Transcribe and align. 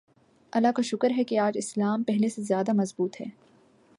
اللہ 0.53 0.71
کا 0.75 0.81
شکر 0.81 1.11
ہے 1.17 1.23
کہ 1.23 1.39
آج 1.39 1.57
اسلام 1.57 2.03
پہلے 2.03 2.29
سے 2.29 2.41
زیادہ 2.41 2.73
مضبوط 2.73 3.21
ہے۔ 3.21 3.25